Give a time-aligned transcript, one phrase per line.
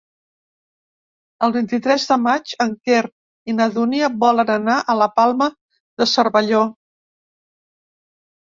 [1.47, 3.03] El vint-i-tres de maig en Quer
[3.53, 5.51] i na Dúnia volen anar a la Palma
[6.03, 6.67] de Cervelló.